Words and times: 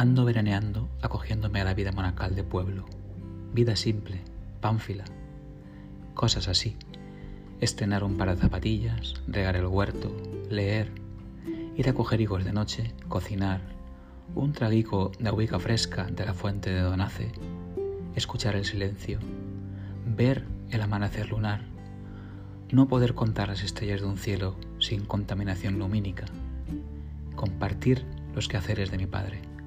Ando 0.00 0.24
veraneando, 0.24 0.88
acogiéndome 1.02 1.60
a 1.60 1.64
la 1.64 1.74
vida 1.74 1.92
monacal 1.92 2.34
de 2.34 2.42
pueblo. 2.42 2.86
Vida 3.52 3.76
simple, 3.76 4.22
pánfila. 4.62 5.04
Cosas 6.14 6.48
así. 6.48 6.78
Estrenar 7.60 8.02
un 8.02 8.16
par 8.16 8.30
de 8.30 8.40
zapatillas, 8.40 9.12
regar 9.26 9.56
el 9.56 9.66
huerto, 9.66 10.10
leer, 10.48 10.90
ir 11.76 11.86
a 11.86 11.92
coger 11.92 12.22
higos 12.22 12.46
de 12.46 12.54
noche, 12.54 12.94
cocinar, 13.08 13.60
un 14.34 14.54
traguico 14.54 15.12
de 15.18 15.28
agüica 15.28 15.58
fresca 15.58 16.06
de 16.06 16.24
la 16.24 16.32
fuente 16.32 16.70
de 16.70 16.80
Donace, 16.80 17.32
escuchar 18.14 18.56
el 18.56 18.64
silencio, 18.64 19.18
ver 20.06 20.46
el 20.70 20.80
amanecer 20.80 21.28
lunar, 21.28 21.66
no 22.72 22.88
poder 22.88 23.14
contar 23.14 23.48
las 23.48 23.62
estrellas 23.62 24.00
de 24.00 24.06
un 24.06 24.16
cielo 24.16 24.56
sin 24.78 25.04
contaminación 25.04 25.78
lumínica, 25.78 26.24
compartir 27.36 28.06
los 28.34 28.48
quehaceres 28.48 28.90
de 28.90 28.96
mi 28.96 29.04
padre. 29.04 29.59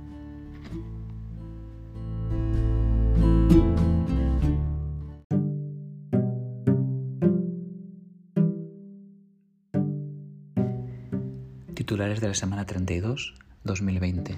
Titulares 11.73 12.21
de 12.21 12.27
la 12.29 12.33
semana 12.33 12.65
32, 12.65 13.35
2020. 13.65 14.37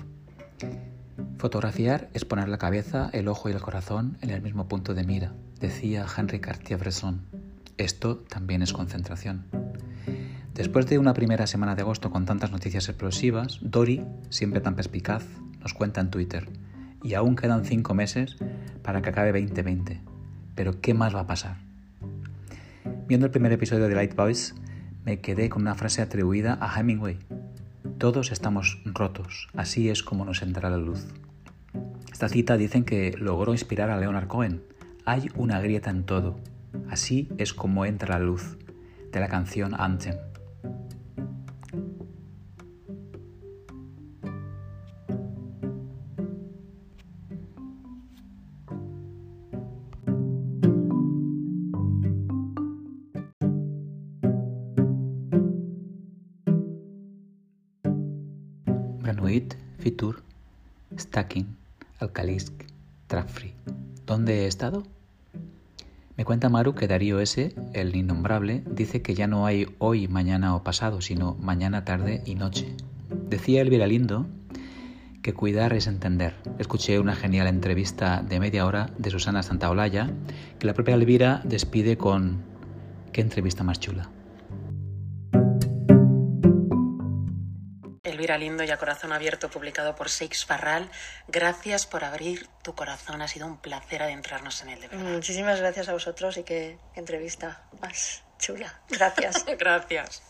Fotografiar 1.37 2.09
es 2.13 2.25
poner 2.25 2.49
la 2.49 2.57
cabeza, 2.57 3.09
el 3.13 3.27
ojo 3.27 3.49
y 3.49 3.51
el 3.51 3.61
corazón 3.61 4.17
en 4.21 4.31
el 4.31 4.41
mismo 4.41 4.67
punto 4.67 4.93
de 4.93 5.03
mira, 5.03 5.33
decía 5.59 6.05
Henri 6.17 6.39
Cartier-Bresson. 6.39 7.21
Esto 7.77 8.17
también 8.17 8.61
es 8.61 8.73
concentración. 8.73 9.45
Después 10.55 10.87
de 10.87 10.97
una 10.97 11.13
primera 11.13 11.45
semana 11.45 11.75
de 11.75 11.81
agosto 11.81 12.09
con 12.09 12.25
tantas 12.25 12.51
noticias 12.51 12.87
explosivas, 12.89 13.59
Dori, 13.61 14.03
siempre 14.29 14.61
tan 14.61 14.75
perspicaz, 14.75 15.23
nos 15.65 15.73
cuenta 15.73 15.99
en 15.99 16.11
Twitter. 16.11 16.47
Y 17.01 17.15
aún 17.15 17.35
quedan 17.35 17.65
cinco 17.65 17.95
meses 17.95 18.37
para 18.83 19.01
que 19.01 19.09
acabe 19.09 19.31
2020. 19.31 19.99
Pero 20.53 20.79
¿qué 20.79 20.93
más 20.93 21.15
va 21.15 21.21
a 21.21 21.27
pasar? 21.27 21.57
Viendo 23.07 23.25
el 23.25 23.31
primer 23.31 23.51
episodio 23.51 23.87
de 23.87 23.95
Light 23.95 24.15
Boys, 24.15 24.53
me 25.05 25.21
quedé 25.21 25.49
con 25.49 25.63
una 25.63 25.73
frase 25.73 26.03
atribuida 26.03 26.59
a 26.61 26.79
Hemingway. 26.79 27.17
Todos 27.97 28.31
estamos 28.31 28.79
rotos, 28.85 29.47
así 29.55 29.89
es 29.89 30.03
como 30.03 30.23
nos 30.23 30.43
entra 30.43 30.69
la 30.69 30.77
luz. 30.77 31.07
Esta 32.13 32.29
cita 32.29 32.57
dicen 32.57 32.85
que 32.85 33.15
logró 33.17 33.51
inspirar 33.51 33.89
a 33.89 33.97
Leonard 33.97 34.27
Cohen. 34.27 34.61
Hay 35.03 35.29
una 35.35 35.59
grieta 35.61 35.89
en 35.89 36.03
todo, 36.03 36.39
así 36.91 37.27
es 37.39 37.55
como 37.55 37.85
entra 37.85 38.19
la 38.19 38.23
luz, 38.23 38.57
de 39.11 39.19
la 39.19 39.29
canción 39.29 39.73
Anthem. 39.73 40.15
Granuit, 59.05 59.53
Fitur, 59.77 60.23
Stacking, 60.97 61.55
Alkalisk, 61.99 62.53
Trapfree. 63.05 63.53
¿Dónde 64.07 64.43
he 64.43 64.47
estado? 64.47 64.81
Me 66.17 66.25
cuenta 66.25 66.49
Maru 66.49 66.73
que 66.73 66.87
Darío 66.87 67.19
S., 67.19 67.53
el 67.73 67.95
innombrable, 67.95 68.63
dice 68.71 69.03
que 69.03 69.13
ya 69.13 69.27
no 69.27 69.45
hay 69.45 69.67
hoy, 69.77 70.07
mañana 70.07 70.55
o 70.55 70.63
pasado, 70.63 71.01
sino 71.01 71.35
mañana, 71.35 71.85
tarde 71.85 72.23
y 72.25 72.33
noche. 72.33 72.75
Decía 73.29 73.61
Elvira 73.61 73.85
Lindo 73.85 74.25
que 75.21 75.33
cuidar 75.33 75.73
es 75.73 75.85
entender. 75.85 76.33
Escuché 76.57 76.99
una 76.99 77.15
genial 77.15 77.45
entrevista 77.45 78.23
de 78.27 78.39
media 78.39 78.65
hora 78.65 78.89
de 78.97 79.11
Susana 79.11 79.43
Santaolalla 79.43 80.09
que 80.57 80.65
la 80.65 80.73
propia 80.73 80.95
Elvira 80.95 81.41
despide 81.43 81.95
con 81.95 82.41
¿qué 83.11 83.21
entrevista 83.21 83.63
más 83.63 83.79
chula? 83.79 84.09
Elvira 88.15 88.37
Lindo 88.37 88.63
y 88.63 88.71
a 88.71 88.77
Corazón 88.77 89.11
Abierto, 89.11 89.49
publicado 89.49 89.93
por 89.95 90.09
Seix 90.09 90.47
Barral. 90.47 90.89
Gracias 91.27 91.85
por 91.85 92.05
abrir 92.05 92.47
tu 92.63 92.73
corazón. 92.73 93.21
Ha 93.21 93.27
sido 93.27 93.45
un 93.45 93.57
placer 93.57 94.01
adentrarnos 94.01 94.61
en 94.61 94.69
él, 94.69 94.79
de 94.79 94.87
verdad. 94.87 95.03
Muchísimas 95.03 95.59
gracias 95.59 95.89
a 95.89 95.93
vosotros 95.93 96.37
y 96.37 96.43
qué 96.43 96.77
entrevista 96.95 97.65
más 97.81 98.23
chula. 98.39 98.79
Gracias. 98.89 99.45
Gracias. 99.59 100.23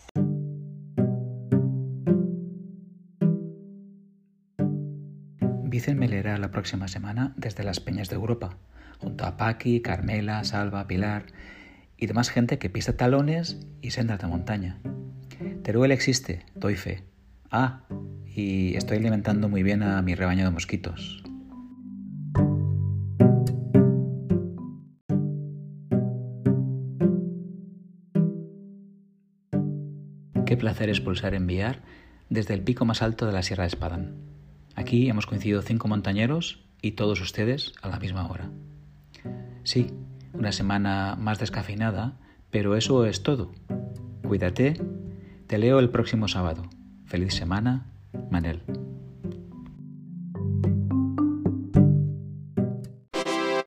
Vicen 5.64 6.00
me 6.00 6.08
leerá 6.08 6.38
la 6.40 6.50
próxima 6.50 6.88
semana 6.88 7.34
desde 7.36 7.64
las 7.64 7.80
Peñas 7.80 8.10
de 8.10 8.16
Europa, 8.16 8.58
junto 8.98 9.26
a 9.26 9.38
Paqui, 9.38 9.82
Carmela, 9.82 10.44
Salva, 10.44 10.88
Pilar 10.88 11.26
y 11.98 12.08
demás 12.08 12.30
gente 12.30 12.58
que 12.58 12.70
pisa 12.70 12.98
talones 12.98 13.58
y 13.82 13.92
sendas 13.92 14.20
de 14.20 14.28
montaña. 14.28 14.80
Teruel 15.64 15.92
existe, 15.92 16.46
doy 16.56 16.78
fe. 16.78 17.04
Ah, 17.52 17.82
y 18.26 18.76
estoy 18.76 18.98
alimentando 18.98 19.50
muy 19.50 19.64
bien 19.64 19.84
a 19.84 20.02
mi 20.02 20.16
rebaño 20.16 20.44
de 20.46 20.52
mosquitos. 20.52 21.24
Qué 30.46 30.58
placer 30.58 30.90
es 30.90 31.02
pulsar 31.02 31.34
enviar 31.34 31.82
desde 32.30 32.54
el 32.54 32.62
pico 32.62 32.86
más 32.86 33.02
alto 33.02 33.26
de 33.26 33.34
la 33.34 33.42
Sierra 33.42 33.64
de 33.64 33.70
Espadán. 33.70 34.16
Aquí 34.76 35.10
hemos 35.10 35.26
coincidido 35.26 35.62
cinco 35.62 35.88
montañeros 35.88 36.64
y 36.82 36.92
todos 36.92 37.20
ustedes 37.22 37.74
a 37.82 37.90
la 37.90 38.00
misma 38.00 38.30
hora. 38.30 38.52
Sí, 39.64 39.88
una 40.34 40.52
semana 40.52 41.16
más 41.20 41.40
descafeinada, 41.40 42.20
pero 42.52 42.76
eso 42.76 43.06
es 43.06 43.24
todo. 43.24 43.54
Cuídate, 44.28 44.80
te 45.48 45.58
leo 45.58 45.80
el 45.80 45.90
próximo 45.90 46.28
sábado. 46.28 46.70
Feliz 47.06 47.36
semana, 47.36 47.86
Manel. 48.32 48.62